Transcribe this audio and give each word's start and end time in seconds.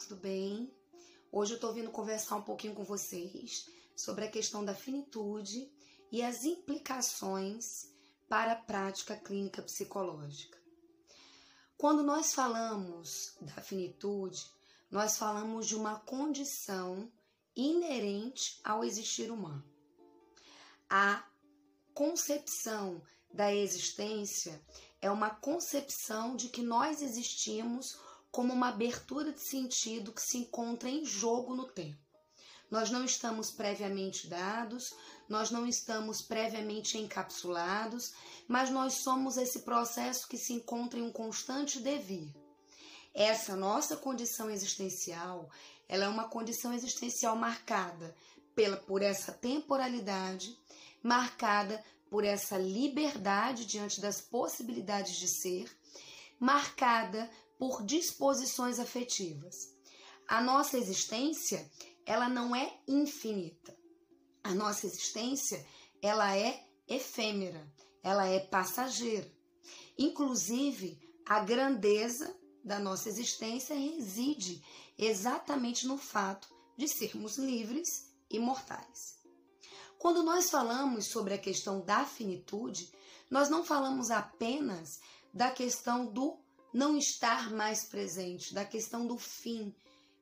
tudo 0.00 0.16
bem? 0.16 0.74
Hoje 1.30 1.52
eu 1.52 1.56
estou 1.56 1.74
vindo 1.74 1.90
conversar 1.90 2.36
um 2.36 2.42
pouquinho 2.42 2.74
com 2.74 2.82
vocês 2.82 3.68
sobre 3.94 4.24
a 4.24 4.30
questão 4.30 4.64
da 4.64 4.74
finitude 4.74 5.70
e 6.10 6.22
as 6.22 6.42
implicações 6.42 7.92
para 8.26 8.52
a 8.52 8.56
prática 8.56 9.14
clínica 9.14 9.60
psicológica. 9.60 10.58
Quando 11.76 12.02
nós 12.02 12.32
falamos 12.32 13.36
da 13.42 13.60
finitude, 13.60 14.42
nós 14.90 15.18
falamos 15.18 15.66
de 15.66 15.76
uma 15.76 16.00
condição 16.00 17.12
inerente 17.54 18.58
ao 18.64 18.82
existir 18.82 19.30
humano. 19.30 19.62
A 20.88 21.28
concepção 21.92 23.02
da 23.30 23.54
existência 23.54 24.64
é 25.00 25.10
uma 25.10 25.28
concepção 25.28 26.36
de 26.36 26.48
que 26.48 26.62
nós 26.62 27.02
existimos 27.02 27.98
como 28.30 28.52
uma 28.52 28.68
abertura 28.68 29.32
de 29.32 29.40
sentido 29.40 30.12
que 30.12 30.22
se 30.22 30.38
encontra 30.38 30.88
em 30.88 31.04
jogo 31.04 31.54
no 31.54 31.66
tempo. 31.66 31.98
Nós 32.70 32.88
não 32.88 33.04
estamos 33.04 33.50
previamente 33.50 34.28
dados, 34.28 34.94
nós 35.28 35.50
não 35.50 35.66
estamos 35.66 36.22
previamente 36.22 36.96
encapsulados, 36.96 38.12
mas 38.46 38.70
nós 38.70 39.02
somos 39.02 39.36
esse 39.36 39.60
processo 39.60 40.28
que 40.28 40.38
se 40.38 40.52
encontra 40.52 40.98
em 40.98 41.02
um 41.02 41.10
constante 41.10 41.80
devir. 41.80 42.32
Essa 43.12 43.56
nossa 43.56 43.96
condição 43.96 44.48
existencial, 44.48 45.50
ela 45.88 46.04
é 46.04 46.08
uma 46.08 46.28
condição 46.28 46.72
existencial 46.72 47.34
marcada 47.34 48.14
pela, 48.54 48.76
por 48.76 49.02
essa 49.02 49.32
temporalidade, 49.32 50.56
marcada 51.02 51.82
por 52.08 52.24
essa 52.24 52.56
liberdade 52.56 53.66
diante 53.66 54.00
das 54.00 54.20
possibilidades 54.20 55.16
de 55.16 55.26
ser, 55.26 55.76
marcada 56.38 57.28
por 57.60 57.84
disposições 57.84 58.80
afetivas. 58.80 59.76
A 60.26 60.40
nossa 60.40 60.78
existência, 60.78 61.70
ela 62.06 62.26
não 62.26 62.56
é 62.56 62.80
infinita. 62.88 63.76
A 64.42 64.54
nossa 64.54 64.86
existência, 64.86 65.62
ela 66.00 66.34
é 66.34 66.66
efêmera, 66.88 67.70
ela 68.02 68.26
é 68.26 68.40
passageira. 68.40 69.30
Inclusive, 69.98 70.98
a 71.26 71.40
grandeza 71.40 72.34
da 72.64 72.78
nossa 72.78 73.10
existência 73.10 73.76
reside 73.76 74.64
exatamente 74.96 75.86
no 75.86 75.98
fato 75.98 76.48
de 76.78 76.88
sermos 76.88 77.36
livres 77.36 78.10
e 78.30 78.38
mortais. 78.38 79.18
Quando 79.98 80.22
nós 80.22 80.48
falamos 80.48 81.08
sobre 81.08 81.34
a 81.34 81.38
questão 81.38 81.82
da 81.82 82.06
finitude, 82.06 82.90
nós 83.30 83.50
não 83.50 83.62
falamos 83.62 84.10
apenas 84.10 84.98
da 85.30 85.50
questão 85.50 86.06
do 86.06 86.38
não 86.72 86.96
estar 86.96 87.50
mais 87.50 87.84
presente, 87.84 88.54
da 88.54 88.64
questão 88.64 89.06
do 89.06 89.18
fim 89.18 89.74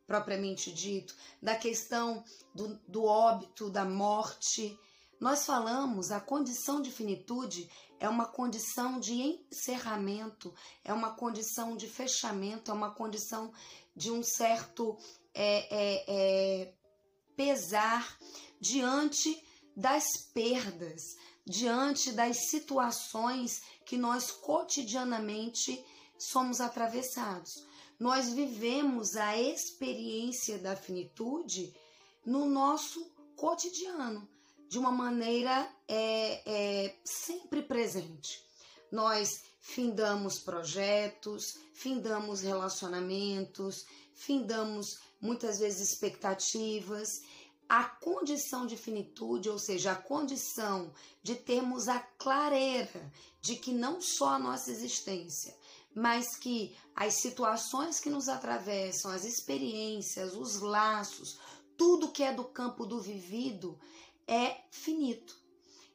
propriamente 0.06 0.72
dito, 0.72 1.14
da 1.42 1.54
questão 1.54 2.24
do, 2.54 2.78
do 2.88 3.04
óbito, 3.04 3.68
da 3.68 3.84
morte. 3.84 4.78
Nós 5.20 5.44
falamos 5.44 6.10
a 6.10 6.18
condição 6.18 6.80
de 6.80 6.90
finitude 6.90 7.68
é 8.00 8.08
uma 8.08 8.26
condição 8.26 9.00
de 9.00 9.12
encerramento, 9.50 10.54
é 10.84 10.92
uma 10.92 11.14
condição 11.14 11.76
de 11.76 11.88
fechamento, 11.88 12.70
é 12.70 12.74
uma 12.74 12.92
condição 12.92 13.52
de 13.94 14.10
um 14.10 14.22
certo 14.22 14.96
é, 15.34 15.66
é, 15.70 16.04
é, 16.08 16.74
pesar 17.36 18.16
diante 18.60 19.44
das 19.76 20.04
perdas, 20.32 21.02
diante 21.44 22.12
das 22.12 22.48
situações 22.50 23.62
que 23.84 23.96
nós 23.96 24.30
cotidianamente 24.30 25.84
somos 26.18 26.60
atravessados. 26.60 27.64
Nós 27.98 28.30
vivemos 28.30 29.16
a 29.16 29.36
experiência 29.36 30.58
da 30.58 30.76
finitude 30.76 31.74
no 32.24 32.46
nosso 32.46 33.10
cotidiano, 33.34 34.28
de 34.68 34.78
uma 34.78 34.92
maneira 34.92 35.68
é, 35.88 36.42
é, 36.44 36.96
sempre 37.04 37.62
presente. 37.62 38.44
Nós 38.90 39.42
findamos 39.60 40.38
projetos, 40.38 41.58
findamos 41.74 42.40
relacionamentos, 42.40 43.86
findamos 44.14 44.98
muitas 45.20 45.58
vezes 45.58 45.90
expectativas. 45.90 47.22
A 47.68 47.84
condição 47.84 48.66
de 48.66 48.76
finitude, 48.76 49.50
ou 49.50 49.58
seja, 49.58 49.92
a 49.92 49.96
condição 49.96 50.92
de 51.22 51.34
termos 51.34 51.86
a 51.86 51.98
clareza 51.98 53.12
de 53.40 53.56
que 53.56 53.72
não 53.72 54.00
só 54.00 54.30
a 54.30 54.38
nossa 54.38 54.70
existência, 54.70 55.54
mas 55.98 56.36
que 56.36 56.76
as 56.94 57.14
situações 57.14 57.98
que 57.98 58.08
nos 58.08 58.28
atravessam, 58.28 59.10
as 59.10 59.24
experiências, 59.24 60.32
os 60.36 60.60
laços, 60.60 61.40
tudo 61.76 62.12
que 62.12 62.22
é 62.22 62.32
do 62.32 62.44
campo 62.44 62.86
do 62.86 63.00
vivido 63.00 63.76
é 64.24 64.58
finito. 64.70 65.36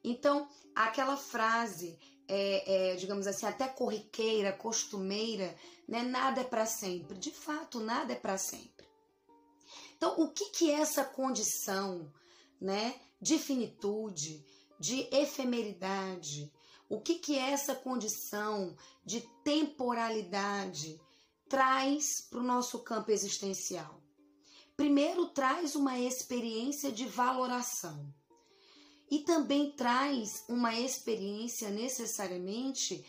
Então, 0.03 0.49
aquela 0.75 1.15
frase, 1.15 1.97
é, 2.27 2.91
é, 2.91 2.95
digamos 2.97 3.25
assim, 3.27 3.45
até 3.45 3.65
corriqueira, 3.65 4.51
costumeira, 4.51 5.55
né? 5.87 6.03
nada 6.03 6.41
é 6.41 6.43
para 6.43 6.65
sempre. 6.65 7.17
De 7.17 7.31
fato, 7.31 7.79
nada 7.79 8.11
é 8.11 8.17
para 8.17 8.37
sempre. 8.37 8.85
Então, 9.95 10.19
o 10.19 10.33
que, 10.33 10.49
que 10.49 10.69
é 10.69 10.81
essa 10.81 11.05
condição 11.05 12.11
né, 12.59 12.93
de 13.21 13.39
finitude, 13.39 14.45
de 14.77 15.07
efemeridade, 15.15 16.51
o 16.93 17.01
que, 17.01 17.15
que 17.15 17.35
essa 17.35 17.73
condição 17.73 18.77
de 19.03 19.21
temporalidade 19.43 21.01
traz 21.49 22.21
para 22.21 22.39
o 22.39 22.43
nosso 22.43 22.83
campo 22.83 23.09
existencial? 23.09 23.99
Primeiro, 24.77 25.29
traz 25.29 25.75
uma 25.75 25.97
experiência 25.97 26.91
de 26.91 27.07
valoração 27.07 28.13
e 29.09 29.21
também 29.21 29.71
traz 29.71 30.45
uma 30.47 30.79
experiência 30.79 31.71
necessariamente 31.71 33.03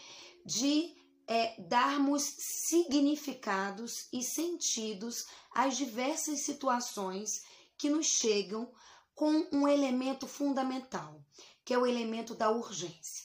de 0.47 0.95
é, 1.27 1.61
darmos 1.61 2.23
significados 2.39 4.09
e 4.11 4.23
sentidos 4.23 5.27
às 5.55 5.77
diversas 5.77 6.41
situações 6.41 7.43
que 7.77 7.91
nos 7.91 8.07
chegam 8.07 8.73
com 9.15 9.47
um 9.53 9.69
elemento 9.69 10.27
fundamental, 10.27 11.23
que 11.67 11.75
é 11.75 11.79
o 11.79 11.87
elemento 11.87 12.35
da 12.35 12.51
urgência 12.51 13.24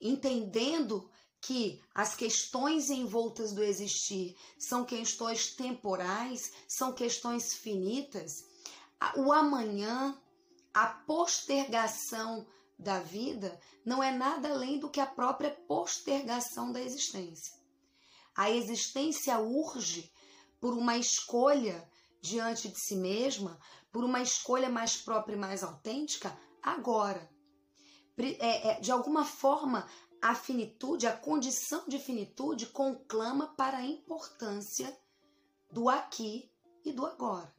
entendendo 0.00 1.10
que 1.40 1.80
as 1.94 2.14
questões 2.14 2.90
envoltas 2.90 3.52
do 3.52 3.62
existir 3.62 4.36
são 4.58 4.84
questões 4.84 5.54
temporais, 5.54 6.52
são 6.66 6.92
questões 6.92 7.54
finitas, 7.54 8.44
o 9.16 9.32
amanhã, 9.32 10.20
a 10.74 10.86
postergação 10.86 12.46
da 12.78 13.00
vida 13.00 13.58
não 13.84 14.02
é 14.02 14.10
nada 14.10 14.50
além 14.50 14.78
do 14.78 14.90
que 14.90 15.00
a 15.00 15.06
própria 15.06 15.50
postergação 15.50 16.72
da 16.72 16.80
existência. 16.80 17.54
A 18.34 18.50
existência 18.50 19.38
urge 19.38 20.12
por 20.60 20.74
uma 20.74 20.98
escolha 20.98 21.88
diante 22.20 22.68
de 22.68 22.78
si 22.78 22.96
mesma, 22.96 23.58
por 23.92 24.04
uma 24.04 24.20
escolha 24.20 24.68
mais 24.68 24.96
própria 24.96 25.34
e 25.34 25.38
mais 25.38 25.62
autêntica 25.62 26.36
agora 26.62 27.30
de 28.80 28.90
alguma 28.90 29.24
forma, 29.24 29.86
a 30.22 30.34
finitude, 30.34 31.06
a 31.06 31.16
condição 31.16 31.84
de 31.86 31.98
finitude 31.98 32.66
conclama 32.66 33.54
para 33.54 33.78
a 33.78 33.86
importância 33.86 34.96
do 35.70 35.88
aqui 35.88 36.50
e 36.84 36.92
do 36.92 37.04
agora. 37.04 37.54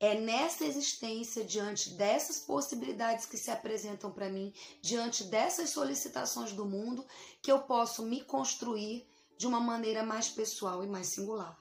É 0.00 0.18
nessa 0.18 0.64
existência, 0.64 1.44
diante 1.44 1.90
dessas 1.90 2.38
possibilidades 2.38 3.26
que 3.26 3.36
se 3.36 3.50
apresentam 3.50 4.12
para 4.12 4.30
mim, 4.30 4.54
diante 4.80 5.24
dessas 5.24 5.70
solicitações 5.70 6.52
do 6.52 6.64
mundo, 6.64 7.04
que 7.42 7.50
eu 7.50 7.62
posso 7.62 8.04
me 8.04 8.22
construir 8.22 9.06
de 9.36 9.46
uma 9.46 9.60
maneira 9.60 10.02
mais 10.02 10.28
pessoal 10.28 10.84
e 10.84 10.86
mais 10.86 11.08
singular. 11.08 11.60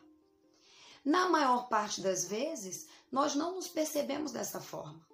Na 1.03 1.27
maior 1.29 1.67
parte 1.67 1.99
das 1.99 2.25
vezes, 2.25 2.87
nós 3.11 3.33
não 3.33 3.55
nos 3.55 3.67
percebemos 3.67 4.31
dessa 4.31 4.61
forma. 4.61 5.05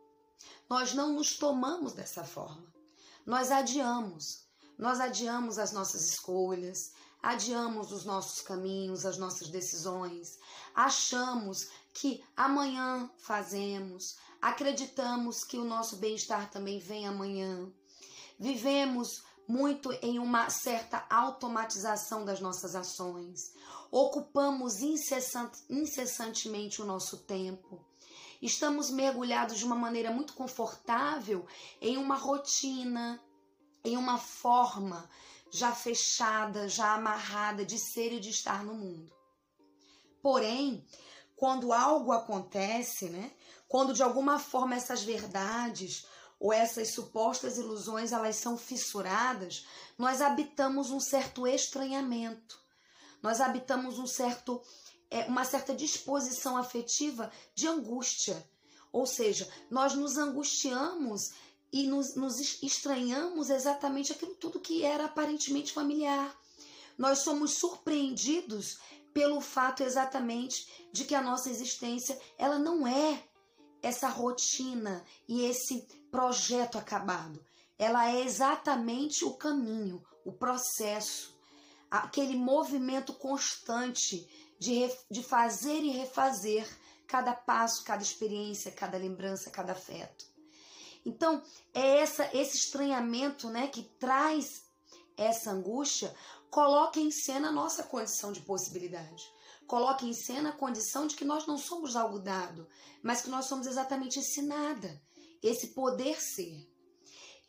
Nós 0.70 0.94
não 0.94 1.14
nos 1.14 1.38
tomamos 1.38 1.94
dessa 1.94 2.26
forma 2.26 2.73
nós 3.26 3.52
adiamos. 3.52 4.44
Nós 4.78 5.00
adiamos 5.00 5.60
as 5.60 5.72
nossas 5.72 6.10
escolhas, 6.10 6.92
adiamos 7.22 7.92
os 7.92 8.04
nossos 8.04 8.42
caminhos, 8.42 9.06
as 9.06 9.18
nossas 9.18 9.50
decisões, 9.50 10.38
achamos 10.76 11.70
que 11.94 12.22
amanhã 12.36 13.10
fazemos, 13.18 14.18
acreditamos 14.42 15.44
que 15.44 15.58
o 15.58 15.64
nosso 15.64 15.98
bem-estar 15.98 16.50
também 16.50 16.80
vem 16.80 17.08
amanhã. 17.08 17.72
Vivemos 18.38 19.24
muito 19.48 19.92
em 20.02 20.20
uma 20.20 20.50
certa 20.50 21.06
automatização 21.10 22.26
das 22.26 22.42
nossas 22.42 22.76
ações, 22.76 23.54
ocupamos 23.92 24.82
incessant, 24.82 25.52
incessantemente 25.70 26.82
o 26.82 26.86
nosso 26.86 27.20
tempo. 27.20 27.86
Estamos 28.44 28.90
mergulhados 28.90 29.58
de 29.58 29.64
uma 29.64 29.74
maneira 29.76 30.12
muito 30.12 30.34
confortável 30.34 31.48
em 31.80 31.96
uma 31.96 32.18
rotina, 32.18 33.18
em 33.86 33.96
uma 33.96 34.18
forma 34.18 35.10
já 35.50 35.72
fechada, 35.72 36.68
já 36.68 36.94
amarrada 36.94 37.66
de 37.66 37.80
ser 37.80 38.12
e 38.12 38.20
de 38.20 38.32
estar 38.32 38.62
no 38.66 38.74
mundo. 38.74 39.16
Porém, 40.22 40.86
quando 41.38 41.72
algo 41.72 42.12
acontece, 42.12 43.10
né? 43.10 43.32
Quando 43.66 43.94
de 43.94 44.04
alguma 44.04 44.38
forma 44.38 44.76
essas 44.76 45.04
verdades 45.04 46.06
ou 46.38 46.52
essas 46.52 46.94
supostas 46.94 47.58
ilusões 47.58 48.12
elas 48.12 48.36
são 48.36 48.58
fissuradas, 48.58 49.66
nós 49.98 50.22
habitamos 50.22 50.92
um 50.92 51.00
certo 51.00 51.48
estranhamento. 51.48 52.62
Nós 53.22 53.40
habitamos 53.40 53.98
um 53.98 54.06
certo 54.06 54.62
é, 55.14 55.26
uma 55.26 55.46
certa 55.46 55.76
disposição 55.76 56.58
afetiva 56.58 57.32
de 57.54 57.68
angústia. 57.68 58.44
Ou 58.92 59.06
seja, 59.06 59.48
nós 59.70 59.94
nos 59.94 60.18
angustiamos 60.18 61.32
e 61.72 61.86
nos, 61.86 62.16
nos 62.16 62.40
estranhamos 62.64 63.52
exatamente 63.52 64.12
aquilo 64.12 64.34
tudo 64.34 64.60
que 64.60 64.84
era 64.84 65.06
aparentemente 65.06 65.72
familiar. 65.72 66.36
Nós 66.98 67.20
somos 67.20 67.54
surpreendidos 67.54 68.80
pelo 69.14 69.40
fato 69.40 69.84
exatamente 69.84 70.90
de 70.92 71.06
que 71.06 71.14
a 71.14 71.22
nossa 71.22 71.50
existência 71.50 72.20
ela 72.36 72.58
não 72.58 72.88
é 72.88 73.24
essa 73.84 74.08
rotina 74.08 75.06
e 75.28 75.46
esse 75.46 75.88
projeto 76.10 76.80
acabado. 76.80 77.40
Ela 77.78 78.10
é 78.10 78.24
exatamente 78.24 79.26
o 79.26 79.34
caminho, 79.34 80.04
o 80.26 80.32
processo, 80.32 81.38
aquele 81.92 82.36
movimento 82.36 83.14
constante 83.14 84.28
de, 84.64 84.90
de 85.12 85.22
fazer 85.22 85.82
e 85.84 85.90
refazer 85.90 86.66
cada 87.06 87.34
passo, 87.34 87.84
cada 87.84 88.02
experiência, 88.02 88.72
cada 88.72 88.98
lembrança, 88.98 89.52
cada 89.52 89.74
afeto. 89.74 90.26
Então, 91.06 91.44
é 91.74 91.98
essa 91.98 92.30
esse 92.34 92.56
estranhamento, 92.58 93.50
né, 93.50 93.68
que 93.68 93.84
traz 94.00 94.64
essa 95.18 95.52
angústia, 95.52 96.16
coloca 96.50 96.98
em 96.98 97.12
cena 97.12 97.50
a 97.50 97.52
nossa 97.52 97.84
condição 97.84 98.32
de 98.32 98.40
possibilidade. 98.40 99.22
Coloca 99.68 100.06
em 100.06 100.14
cena 100.14 100.50
a 100.50 100.58
condição 100.58 101.08
de 101.08 101.16
que 101.16 101.26
nós 101.26 101.46
não 101.46 101.58
somos 101.58 101.98
algo 101.98 102.20
dado, 102.20 102.66
mas 103.02 103.22
que 103.22 103.30
nós 103.30 103.46
somos 103.46 103.68
exatamente 103.68 104.20
esse 104.20 104.42
nada, 104.42 105.02
esse 105.42 105.68
poder 105.74 106.22
ser. 106.22 106.70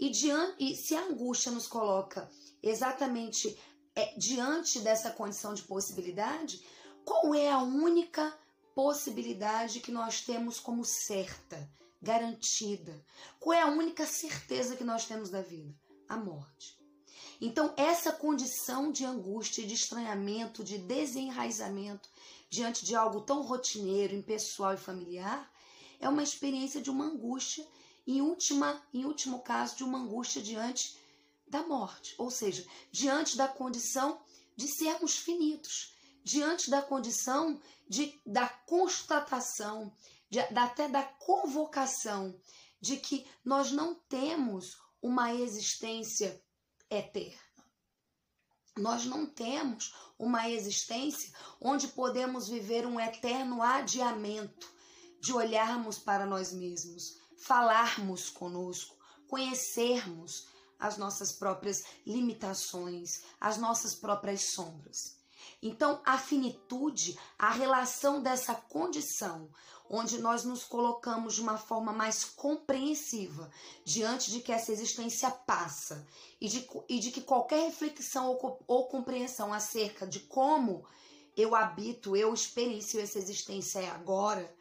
E, 0.00 0.10
diante, 0.10 0.56
e 0.58 0.74
se 0.74 0.96
a 0.96 1.04
angústia 1.04 1.52
nos 1.52 1.68
coloca 1.68 2.28
exatamente 2.60 3.56
é, 3.94 4.16
diante 4.18 4.80
dessa 4.80 5.10
condição 5.10 5.54
de 5.54 5.62
possibilidade, 5.62 6.60
qual 7.04 7.34
é 7.34 7.50
a 7.50 7.58
única 7.58 8.36
possibilidade 8.74 9.80
que 9.80 9.92
nós 9.92 10.20
temos 10.20 10.58
como 10.58 10.84
certa, 10.84 11.70
garantida? 12.00 13.04
Qual 13.38 13.52
é 13.52 13.62
a 13.62 13.68
única 13.68 14.06
certeza 14.06 14.76
que 14.76 14.84
nós 14.84 15.06
temos 15.06 15.30
da 15.30 15.42
vida? 15.42 15.74
A 16.08 16.16
morte. 16.16 16.76
Então, 17.40 17.74
essa 17.76 18.12
condição 18.12 18.92
de 18.92 19.04
angústia, 19.04 19.66
de 19.66 19.74
estranhamento, 19.74 20.62
de 20.62 20.78
desenraizamento 20.78 22.08
diante 22.48 22.84
de 22.84 22.94
algo 22.94 23.20
tão 23.20 23.42
rotineiro, 23.42 24.14
impessoal 24.14 24.74
e 24.74 24.78
familiar, 24.78 25.50
é 25.98 26.08
uma 26.08 26.22
experiência 26.22 26.80
de 26.80 26.90
uma 26.90 27.06
angústia, 27.06 27.66
em, 28.06 28.20
última, 28.20 28.82
em 28.92 29.04
último 29.04 29.40
caso, 29.40 29.76
de 29.76 29.84
uma 29.84 29.98
angústia 29.98 30.42
diante 30.42 30.96
da 31.48 31.62
morte, 31.66 32.14
ou 32.18 32.30
seja, 32.30 32.66
diante 32.90 33.36
da 33.36 33.48
condição 33.48 34.20
de 34.56 34.68
sermos 34.68 35.16
finitos, 35.16 35.93
diante 36.24 36.70
da 36.70 36.80
condição 36.80 37.60
de, 37.86 38.18
da 38.24 38.48
constatação, 38.48 39.94
de, 40.30 40.40
até 40.40 40.88
da 40.88 41.02
convocação 41.02 42.34
de 42.80 42.96
que 42.96 43.26
nós 43.44 43.70
não 43.70 43.94
temos 43.94 44.76
uma 45.00 45.34
existência 45.34 46.42
eterna. 46.90 47.38
Nós 48.76 49.04
não 49.04 49.26
temos 49.26 49.94
uma 50.18 50.48
existência 50.48 51.32
onde 51.60 51.88
podemos 51.88 52.48
viver 52.48 52.86
um 52.86 52.98
eterno 52.98 53.62
adiamento 53.62 54.72
de 55.20 55.32
olharmos 55.32 55.98
para 55.98 56.26
nós 56.26 56.52
mesmos, 56.52 57.18
falarmos 57.38 58.30
conosco, 58.30 58.96
conhecermos 59.28 60.48
as 60.78 60.96
nossas 60.96 61.32
próprias 61.32 61.84
limitações, 62.06 63.22
as 63.40 63.56
nossas 63.58 63.94
próprias 63.94 64.52
sombras. 64.52 65.23
Então, 65.66 66.02
a 66.04 66.18
finitude, 66.18 67.18
a 67.38 67.48
relação 67.50 68.22
dessa 68.22 68.54
condição, 68.54 69.48
onde 69.88 70.18
nós 70.18 70.44
nos 70.44 70.62
colocamos 70.62 71.36
de 71.36 71.40
uma 71.40 71.56
forma 71.56 71.90
mais 71.90 72.22
compreensiva 72.22 73.50
diante 73.82 74.30
de 74.30 74.40
que 74.40 74.52
essa 74.52 74.70
existência 74.70 75.30
passa 75.30 76.06
e 76.38 76.48
de, 76.48 76.68
e 76.86 77.00
de 77.00 77.10
que 77.10 77.22
qualquer 77.22 77.64
reflexão 77.64 78.28
ou, 78.28 78.62
ou 78.66 78.88
compreensão 78.88 79.54
acerca 79.54 80.06
de 80.06 80.20
como 80.20 80.86
eu 81.34 81.54
habito, 81.54 82.14
eu 82.14 82.34
experiencio 82.34 83.00
essa 83.00 83.18
existência 83.18 83.78
é 83.78 83.88
agora, 83.88 84.54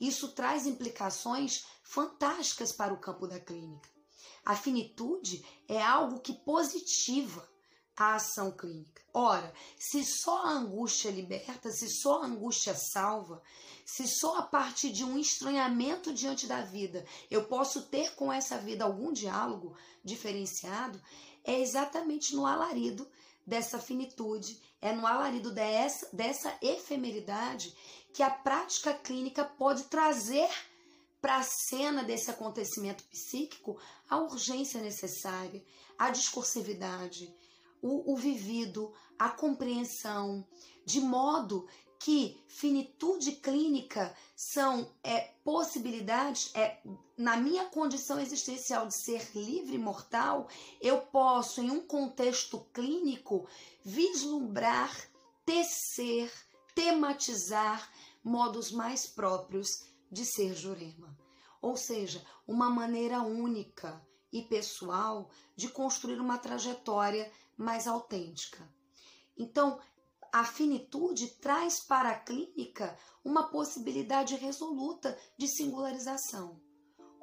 isso 0.00 0.32
traz 0.32 0.66
implicações 0.66 1.66
fantásticas 1.82 2.72
para 2.72 2.94
o 2.94 2.98
campo 2.98 3.26
da 3.26 3.38
clínica. 3.38 3.90
A 4.42 4.56
finitude 4.56 5.44
é 5.68 5.82
algo 5.82 6.18
que 6.18 6.32
positiva 6.32 7.46
a 7.96 8.16
ação 8.16 8.50
clínica. 8.50 9.02
Ora, 9.12 9.52
se 9.78 10.04
só 10.04 10.44
a 10.44 10.50
angústia 10.50 11.10
liberta, 11.10 11.70
se 11.70 11.88
só 11.88 12.22
a 12.22 12.26
angústia 12.26 12.74
salva, 12.74 13.42
se 13.84 14.06
só 14.06 14.38
a 14.38 14.42
partir 14.42 14.92
de 14.92 15.04
um 15.04 15.18
estranhamento 15.18 16.12
diante 16.12 16.46
da 16.46 16.60
vida 16.60 17.06
eu 17.30 17.44
posso 17.44 17.82
ter 17.86 18.14
com 18.14 18.30
essa 18.30 18.58
vida 18.58 18.84
algum 18.84 19.12
diálogo 19.12 19.74
diferenciado, 20.04 21.00
é 21.42 21.58
exatamente 21.60 22.34
no 22.34 22.44
alarido 22.44 23.08
dessa 23.46 23.78
finitude, 23.78 24.60
é 24.82 24.92
no 24.92 25.06
alarido 25.06 25.50
dessa, 25.52 26.08
dessa 26.12 26.58
efemeridade 26.60 27.74
que 28.12 28.22
a 28.22 28.30
prática 28.30 28.92
clínica 28.92 29.44
pode 29.44 29.84
trazer 29.84 30.50
para 31.20 31.36
a 31.36 31.42
cena 31.42 32.04
desse 32.04 32.30
acontecimento 32.30 33.04
psíquico 33.04 33.80
a 34.08 34.18
urgência 34.18 34.80
necessária, 34.80 35.64
a 35.98 36.10
discursividade, 36.10 37.34
o, 37.86 38.12
o 38.12 38.16
vivido, 38.16 38.92
a 39.18 39.28
compreensão, 39.28 40.46
de 40.84 41.00
modo 41.00 41.66
que 41.98 42.44
finitude 42.48 43.32
clínica 43.32 44.14
são 44.34 44.92
é, 45.02 45.32
possibilidades, 45.42 46.54
é, 46.54 46.80
na 47.16 47.36
minha 47.36 47.64
condição 47.66 48.20
existencial 48.20 48.86
de 48.86 48.94
ser 48.94 49.30
livre 49.34 49.78
mortal, 49.78 50.48
eu 50.80 51.00
posso, 51.00 51.62
em 51.62 51.70
um 51.70 51.80
contexto 51.80 52.60
clínico, 52.72 53.48
vislumbrar, 53.82 54.94
tecer, 55.44 56.30
tematizar 56.74 57.90
modos 58.22 58.70
mais 58.70 59.06
próprios 59.06 59.86
de 60.10 60.24
ser 60.24 60.54
Jurema. 60.54 61.16
Ou 61.62 61.76
seja, 61.76 62.24
uma 62.46 62.68
maneira 62.68 63.22
única 63.22 64.04
e 64.38 64.42
pessoal 64.42 65.30
de 65.54 65.68
construir 65.68 66.20
uma 66.20 66.36
trajetória 66.36 67.32
mais 67.56 67.86
autêntica. 67.86 68.68
Então, 69.36 69.80
a 70.30 70.44
finitude 70.44 71.28
traz 71.28 71.80
para 71.80 72.10
a 72.10 72.18
clínica 72.18 72.98
uma 73.24 73.44
possibilidade 73.48 74.34
resoluta 74.34 75.18
de 75.38 75.48
singularização. 75.48 76.60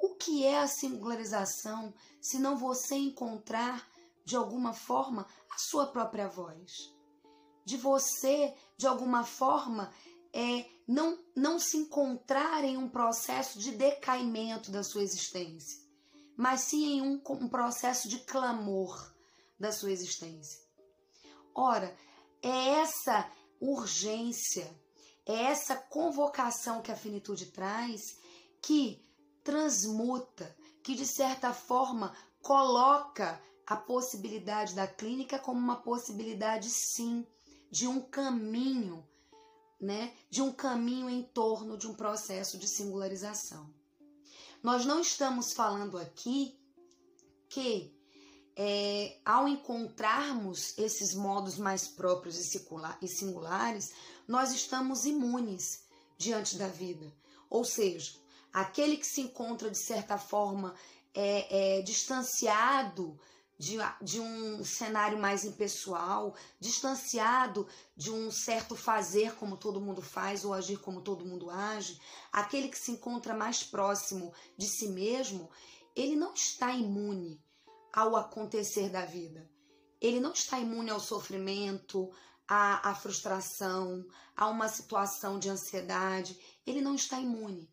O 0.00 0.16
que 0.16 0.44
é 0.44 0.58
a 0.58 0.66
singularização 0.66 1.94
se 2.20 2.38
não 2.38 2.56
você 2.56 2.96
encontrar, 2.96 3.88
de 4.24 4.34
alguma 4.34 4.72
forma, 4.72 5.26
a 5.50 5.58
sua 5.58 5.86
própria 5.86 6.28
voz? 6.28 6.92
De 7.64 7.76
você, 7.76 8.54
de 8.76 8.86
alguma 8.86 9.22
forma, 9.24 9.92
é, 10.32 10.68
não, 10.86 11.18
não 11.36 11.60
se 11.60 11.76
encontrar 11.76 12.64
em 12.64 12.76
um 12.76 12.88
processo 12.88 13.58
de 13.60 13.70
decaimento 13.70 14.72
da 14.72 14.82
sua 14.82 15.04
existência, 15.04 15.83
mas 16.36 16.62
sim 16.62 16.98
em 16.98 17.02
um, 17.02 17.22
um 17.28 17.48
processo 17.48 18.08
de 18.08 18.18
clamor 18.20 19.14
da 19.58 19.72
sua 19.72 19.92
existência. 19.92 20.60
Ora, 21.54 21.96
é 22.42 22.80
essa 22.80 23.30
urgência, 23.60 24.68
é 25.24 25.44
essa 25.44 25.76
convocação 25.76 26.82
que 26.82 26.92
a 26.92 26.96
finitude 26.96 27.46
traz 27.46 28.18
que 28.60 29.02
transmuta, 29.42 30.56
que 30.82 30.94
de 30.94 31.06
certa 31.06 31.52
forma 31.52 32.14
coloca 32.42 33.40
a 33.66 33.76
possibilidade 33.76 34.74
da 34.74 34.86
clínica 34.86 35.38
como 35.38 35.58
uma 35.58 35.76
possibilidade 35.76 36.68
sim 36.70 37.26
de 37.70 37.86
um 37.86 38.00
caminho, 38.00 39.06
né, 39.80 40.14
de 40.30 40.42
um 40.42 40.52
caminho 40.52 41.08
em 41.08 41.22
torno 41.22 41.76
de 41.76 41.86
um 41.86 41.94
processo 41.94 42.58
de 42.58 42.68
singularização. 42.68 43.72
Nós 44.64 44.86
não 44.86 44.98
estamos 44.98 45.52
falando 45.52 45.98
aqui 45.98 46.58
que 47.50 47.94
é, 48.56 49.18
ao 49.22 49.46
encontrarmos 49.46 50.72
esses 50.78 51.14
modos 51.14 51.58
mais 51.58 51.86
próprios 51.86 52.38
e 52.38 53.06
singulares, 53.06 53.92
nós 54.26 54.54
estamos 54.54 55.04
imunes 55.04 55.84
diante 56.16 56.56
da 56.56 56.66
vida. 56.66 57.14
Ou 57.50 57.62
seja, 57.62 58.14
aquele 58.50 58.96
que 58.96 59.06
se 59.06 59.20
encontra 59.20 59.70
de 59.70 59.76
certa 59.76 60.16
forma 60.16 60.74
é, 61.12 61.80
é, 61.80 61.82
distanciado 61.82 63.20
de, 63.58 63.76
de 64.02 64.20
um 64.20 64.64
cenário 64.64 65.18
mais 65.18 65.44
impessoal, 65.44 66.34
distanciado 66.58 67.66
de 67.96 68.10
um 68.10 68.30
certo 68.30 68.74
fazer 68.74 69.34
como 69.36 69.56
todo 69.56 69.80
mundo 69.80 70.02
faz 70.02 70.44
ou 70.44 70.52
agir 70.52 70.78
como 70.78 71.00
todo 71.00 71.24
mundo 71.24 71.50
age, 71.50 72.00
aquele 72.32 72.68
que 72.68 72.78
se 72.78 72.90
encontra 72.90 73.34
mais 73.34 73.62
próximo 73.62 74.32
de 74.56 74.66
si 74.66 74.88
mesmo, 74.88 75.50
ele 75.94 76.16
não 76.16 76.34
está 76.34 76.72
imune 76.72 77.40
ao 77.92 78.16
acontecer 78.16 78.90
da 78.90 79.04
vida. 79.04 79.48
Ele 80.00 80.18
não 80.18 80.32
está 80.32 80.58
imune 80.58 80.90
ao 80.90 80.98
sofrimento, 80.98 82.10
à, 82.46 82.90
à 82.90 82.94
frustração, 82.94 84.04
a 84.36 84.48
uma 84.48 84.68
situação 84.68 85.38
de 85.38 85.48
ansiedade. 85.48 86.38
Ele 86.66 86.80
não 86.80 86.96
está 86.96 87.20
imune. 87.20 87.70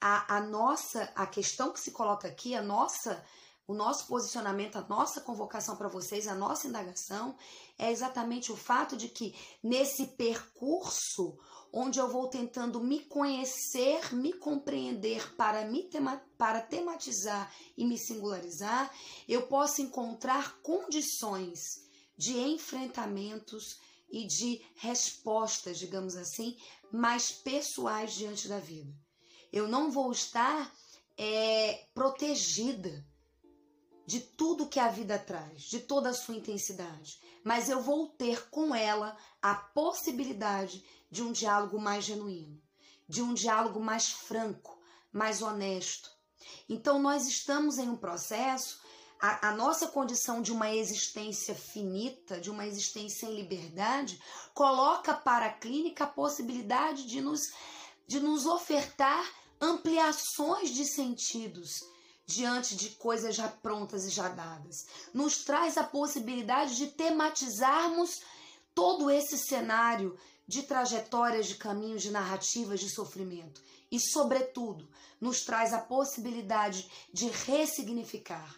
A, 0.00 0.38
a 0.38 0.40
nossa, 0.40 1.12
a 1.14 1.26
questão 1.26 1.72
que 1.72 1.78
se 1.78 1.90
coloca 1.90 2.26
aqui, 2.26 2.54
a 2.54 2.62
nossa 2.62 3.22
o 3.70 3.74
nosso 3.74 4.08
posicionamento, 4.08 4.74
a 4.74 4.88
nossa 4.88 5.20
convocação 5.20 5.76
para 5.76 5.86
vocês, 5.86 6.26
a 6.26 6.34
nossa 6.34 6.66
indagação 6.66 7.36
é 7.78 7.92
exatamente 7.92 8.50
o 8.50 8.56
fato 8.56 8.96
de 8.96 9.08
que 9.08 9.32
nesse 9.62 10.08
percurso 10.16 11.38
onde 11.72 12.00
eu 12.00 12.08
vou 12.08 12.26
tentando 12.26 12.80
me 12.80 12.98
conhecer, 13.04 14.12
me 14.12 14.32
compreender 14.32 15.36
para 15.36 15.64
me 15.66 15.84
tema, 15.84 16.20
para 16.36 16.60
tematizar 16.60 17.54
e 17.76 17.86
me 17.86 17.96
singularizar, 17.96 18.92
eu 19.28 19.46
posso 19.46 19.80
encontrar 19.80 20.60
condições 20.62 21.60
de 22.18 22.36
enfrentamentos 22.36 23.78
e 24.10 24.26
de 24.26 24.66
respostas, 24.74 25.78
digamos 25.78 26.16
assim, 26.16 26.56
mais 26.90 27.30
pessoais 27.30 28.14
diante 28.14 28.48
da 28.48 28.58
vida. 28.58 28.92
Eu 29.52 29.68
não 29.68 29.92
vou 29.92 30.10
estar 30.10 30.74
é, 31.16 31.86
protegida 31.94 33.08
de 34.10 34.18
tudo 34.18 34.66
que 34.66 34.80
a 34.80 34.88
vida 34.88 35.16
traz, 35.20 35.62
de 35.62 35.78
toda 35.78 36.08
a 36.08 36.12
sua 36.12 36.34
intensidade, 36.34 37.20
mas 37.44 37.68
eu 37.68 37.80
vou 37.80 38.08
ter 38.08 38.50
com 38.50 38.74
ela 38.74 39.16
a 39.40 39.54
possibilidade 39.54 40.84
de 41.08 41.22
um 41.22 41.30
diálogo 41.30 41.80
mais 41.80 42.06
genuíno, 42.06 42.60
de 43.08 43.22
um 43.22 43.32
diálogo 43.32 43.78
mais 43.78 44.10
franco, 44.10 44.76
mais 45.12 45.42
honesto. 45.42 46.10
Então, 46.68 47.00
nós 47.00 47.28
estamos 47.28 47.78
em 47.78 47.88
um 47.88 47.96
processo, 47.96 48.80
a, 49.20 49.50
a 49.50 49.54
nossa 49.54 49.86
condição 49.86 50.42
de 50.42 50.50
uma 50.50 50.74
existência 50.74 51.54
finita, 51.54 52.40
de 52.40 52.50
uma 52.50 52.66
existência 52.66 53.26
em 53.26 53.36
liberdade, 53.36 54.20
coloca 54.52 55.14
para 55.14 55.46
a 55.46 55.52
clínica 55.52 56.02
a 56.02 56.08
possibilidade 56.08 57.06
de 57.06 57.20
nos, 57.20 57.42
de 58.08 58.18
nos 58.18 58.44
ofertar 58.44 59.24
ampliações 59.60 60.70
de 60.70 60.84
sentidos 60.84 61.88
diante 62.30 62.76
de 62.76 62.90
coisas 62.90 63.34
já 63.34 63.48
prontas 63.48 64.04
e 64.04 64.10
já 64.10 64.28
dadas. 64.28 64.86
Nos 65.12 65.44
traz 65.44 65.76
a 65.76 65.82
possibilidade 65.84 66.76
de 66.76 66.86
tematizarmos 66.86 68.20
todo 68.74 69.10
esse 69.10 69.36
cenário 69.36 70.16
de 70.46 70.62
trajetórias, 70.62 71.46
de 71.46 71.56
caminhos, 71.56 72.02
de 72.02 72.10
narrativas 72.10 72.80
de 72.80 72.88
sofrimento. 72.88 73.60
E, 73.90 73.98
sobretudo, 73.98 74.88
nos 75.20 75.40
traz 75.44 75.72
a 75.72 75.80
possibilidade 75.80 76.88
de 77.12 77.28
ressignificar. 77.28 78.56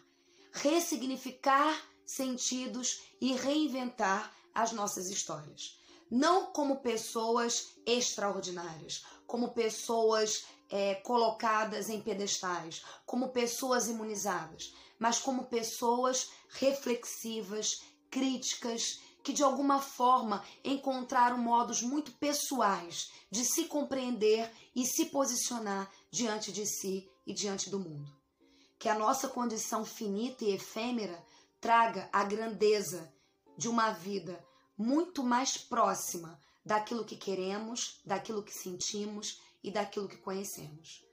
Ressignificar 0.53 1.75
sentidos 2.05 3.01
e 3.21 3.33
reinventar 3.33 4.31
as 4.55 4.73
nossas 4.73 5.09
histórias. 5.09 5.81
Não 6.15 6.53
como 6.53 6.81
pessoas 6.81 7.71
extraordinárias, 7.87 9.03
como 9.27 9.55
pessoas 9.55 10.45
é, 10.69 10.97
colocadas 10.97 11.89
em 11.89 12.03
pedestais, 12.03 12.85
como 13.07 13.31
pessoas 13.31 13.89
imunizadas, 13.89 14.75
mas 14.99 15.19
como 15.19 15.45
pessoas 15.45 16.29
reflexivas, 16.51 17.81
críticas, 18.11 19.01
que 19.25 19.33
de 19.33 19.43
alguma 19.43 19.81
forma 19.81 20.45
encontraram 20.63 21.39
modos 21.39 21.81
muito 21.81 22.13
pessoais 22.19 23.11
de 23.31 23.43
se 23.43 23.65
compreender 23.65 24.53
e 24.77 24.85
se 24.85 25.07
posicionar 25.07 25.91
diante 26.11 26.53
de 26.53 26.67
si 26.67 27.11
e 27.27 27.33
diante 27.33 27.71
do 27.71 27.81
mundo. 27.81 28.15
Que 28.79 28.91
a 28.91 28.99
nossa 28.99 29.29
condição 29.29 29.83
finita 29.83 30.45
e 30.45 30.53
efêmera 30.53 31.25
traga 31.59 32.11
a 32.13 32.23
grandeza 32.23 33.11
de 33.57 33.67
uma 33.67 33.93
vida 33.93 34.52
muito 34.77 35.23
mais 35.23 35.57
próxima 35.57 36.39
daquilo 36.65 37.05
que 37.05 37.17
queremos, 37.17 38.01
daquilo 38.05 38.43
que 38.43 38.53
sentimos 38.53 39.41
e 39.63 39.71
daquilo 39.71 40.09
que 40.09 40.17
conhecemos. 40.17 41.05